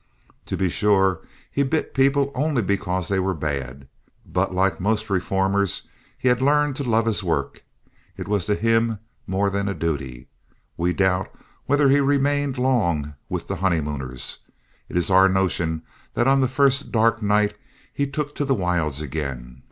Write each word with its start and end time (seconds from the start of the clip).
To 0.47 0.57
be 0.57 0.67
sure, 0.71 1.21
he 1.51 1.61
bit 1.61 1.93
people 1.93 2.31
only 2.33 2.63
because 2.63 3.07
they 3.07 3.19
were 3.19 3.35
bad, 3.35 3.87
but, 4.25 4.51
like 4.51 4.79
most 4.79 5.11
reformers, 5.11 5.87
he 6.17 6.27
had 6.27 6.41
learned 6.41 6.75
to 6.77 6.83
love 6.83 7.05
his 7.05 7.23
work. 7.23 7.63
It 8.17 8.27
was 8.27 8.47
to 8.47 8.55
him 8.55 8.97
more 9.27 9.51
than 9.51 9.69
a 9.69 9.75
duty. 9.75 10.27
We 10.75 10.91
doubt 10.91 11.29
whether 11.67 11.87
he 11.87 11.99
remained 11.99 12.57
long 12.57 13.13
with 13.29 13.47
the 13.47 13.57
honeymooners. 13.57 14.39
It 14.89 14.97
is 14.97 15.11
our 15.11 15.29
notion 15.29 15.83
that 16.15 16.27
on 16.27 16.41
the 16.41 16.47
first 16.47 16.91
dark 16.91 17.21
night 17.21 17.55
he 17.93 18.07
took 18.07 18.33
to 18.37 18.43
the 18.45 18.55
wilds 18.55 19.01
again. 19.03 19.59